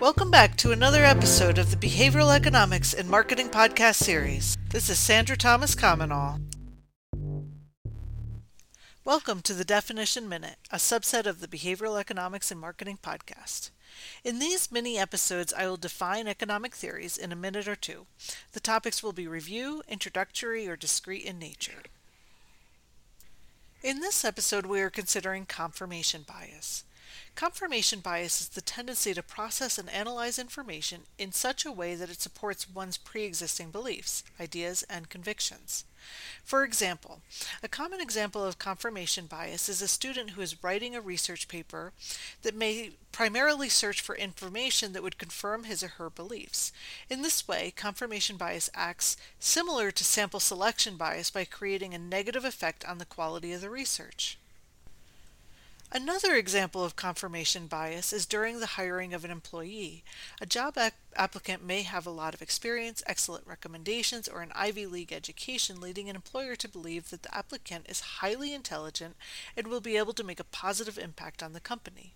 [0.00, 4.56] Welcome back to another episode of the Behavioral Economics and Marketing Podcast series.
[4.70, 6.40] This is Sandra Thomas Comenole.
[9.04, 13.70] Welcome to the Definition Minute, a subset of the Behavioral Economics and Marketing Podcast.
[14.22, 18.06] In these mini episodes, I will define economic theories in a minute or two.
[18.52, 21.82] The topics will be review, introductory, or discrete in nature.
[23.82, 26.84] In this episode, we are considering confirmation bias.
[27.38, 32.10] Confirmation bias is the tendency to process and analyze information in such a way that
[32.10, 35.84] it supports one's pre existing beliefs, ideas, and convictions.
[36.42, 37.20] For example,
[37.62, 41.92] a common example of confirmation bias is a student who is writing a research paper
[42.42, 46.72] that may primarily search for information that would confirm his or her beliefs.
[47.08, 52.44] In this way, confirmation bias acts similar to sample selection bias by creating a negative
[52.44, 54.38] effect on the quality of the research.
[56.00, 60.04] Another example of confirmation bias is during the hiring of an employee.
[60.40, 60.78] A job
[61.16, 66.08] applicant may have a lot of experience, excellent recommendations, or an Ivy League education, leading
[66.08, 69.16] an employer to believe that the applicant is highly intelligent
[69.56, 72.14] and will be able to make a positive impact on the company.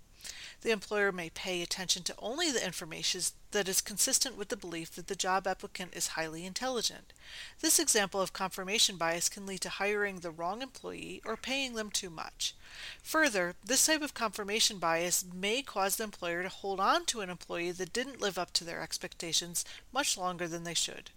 [0.63, 4.95] The employer may pay attention to only the information that is consistent with the belief
[4.95, 7.13] that the job applicant is highly intelligent.
[7.61, 11.91] This example of confirmation bias can lead to hiring the wrong employee or paying them
[11.91, 12.55] too much.
[13.03, 17.31] Further, this type of confirmation bias may cause the employer to hold on to an
[17.31, 21.11] employee that didn't live up to their expectations much longer than they should.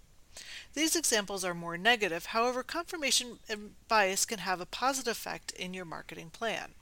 [0.74, 3.40] These examples are more negative, however, confirmation
[3.88, 6.74] bias can have a positive effect in your marketing plan.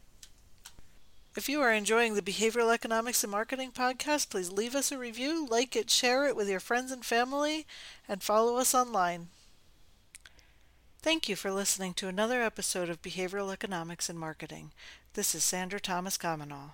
[1.35, 5.47] If you are enjoying the Behavioral Economics and Marketing podcast, please leave us a review,
[5.47, 7.65] like it, share it with your friends and family,
[8.07, 9.29] and follow us online.
[11.01, 14.71] Thank you for listening to another episode of Behavioral Economics and Marketing.
[15.15, 16.73] This is Sandra Thomas Comenole.